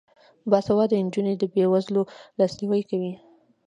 باسواده 0.49 0.95
نجونې 1.05 1.33
د 1.37 1.43
بې 1.53 1.65
وزلو 1.73 2.01
لاسنیوی 2.37 2.81
کوي. 2.89 3.13